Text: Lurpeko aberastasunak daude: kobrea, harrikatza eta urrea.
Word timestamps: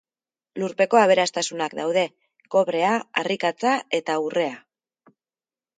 Lurpeko 0.61 0.99
aberastasunak 1.01 1.75
daude: 1.81 2.07
kobrea, 2.57 2.91
harrikatza 3.23 3.79
eta 4.01 4.19
urrea. 4.31 4.61